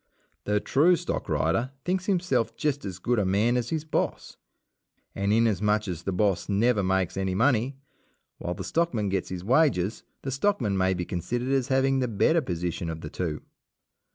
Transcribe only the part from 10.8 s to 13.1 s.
be considered as having the better position of